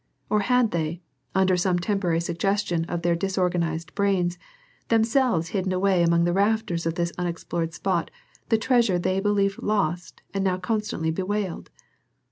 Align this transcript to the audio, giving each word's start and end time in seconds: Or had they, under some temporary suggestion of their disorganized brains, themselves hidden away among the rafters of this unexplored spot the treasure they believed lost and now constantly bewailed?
Or 0.31 0.39
had 0.39 0.71
they, 0.71 0.99
under 1.35 1.55
some 1.55 1.77
temporary 1.77 2.21
suggestion 2.21 2.85
of 2.85 3.03
their 3.03 3.15
disorganized 3.15 3.93
brains, 3.93 4.39
themselves 4.87 5.49
hidden 5.49 5.71
away 5.71 6.01
among 6.01 6.23
the 6.23 6.33
rafters 6.33 6.87
of 6.87 6.95
this 6.95 7.13
unexplored 7.19 7.75
spot 7.75 8.09
the 8.49 8.57
treasure 8.57 8.97
they 8.97 9.19
believed 9.19 9.61
lost 9.61 10.23
and 10.33 10.43
now 10.43 10.57
constantly 10.57 11.11
bewailed? 11.11 11.69